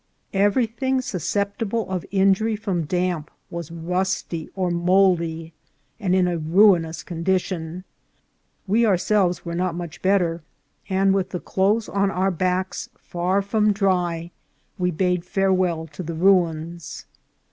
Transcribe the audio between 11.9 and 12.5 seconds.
our